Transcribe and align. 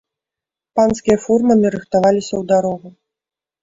Панскія 0.79 1.17
фурманы 1.27 1.67
рыхтаваліся 1.79 2.31
ў 2.37 2.43
дарогу. 2.57 2.87